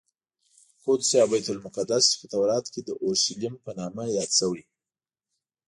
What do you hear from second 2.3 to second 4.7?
تورات کې د اورشلیم په نامه یاد شوی.